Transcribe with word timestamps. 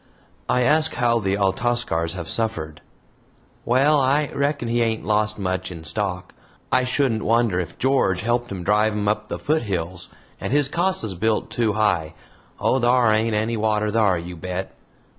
I 0.49 0.63
ask 0.63 0.95
how 0.95 1.19
the 1.19 1.35
Altascars 1.37 2.13
have 2.15 2.27
suffered. 2.27 2.81
"Well, 3.65 3.99
I 3.99 4.31
reckon 4.33 4.67
he 4.67 4.81
ain't 4.81 5.05
lost 5.05 5.37
much 5.37 5.71
in 5.71 5.83
stock. 5.83 6.33
I 6.71 6.85
shouldn't 6.85 7.21
wonder 7.21 7.59
if 7.59 7.77
George 7.77 8.21
helped 8.21 8.51
him 8.51 8.63
drive 8.63 8.93
'em 8.93 9.07
up 9.07 9.27
the 9.27 9.37
foothills. 9.37 10.09
And 10.39 10.51
his 10.51 10.69
casa's 10.69 11.13
built 11.13 11.51
too 11.51 11.73
high. 11.73 12.15
Oh, 12.59 12.79
thar 12.79 13.13
ain't 13.13 13.35
any 13.35 13.57
water 13.57 13.91
thar, 13.91 14.17
you 14.17 14.35
bet. 14.35 14.73